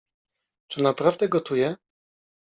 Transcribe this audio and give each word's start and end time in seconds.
Czy 0.67 0.81
naprawdę 0.83 1.29
gotuje? 1.29 1.75